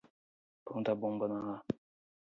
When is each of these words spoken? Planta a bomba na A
Planta 0.65 0.91
a 0.93 0.99
bomba 1.01 1.25
na 1.31 1.39
A 1.53 1.55